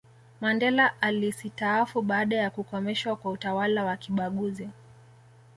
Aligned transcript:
mandela 0.41 1.01
alisitaafu 1.01 2.01
baada 2.01 2.35
ya 2.35 2.49
kukomeshwa 2.49 3.15
kwa 3.15 3.31
utawala 3.31 3.85
wa 3.85 3.97
kibaguzi 3.97 4.69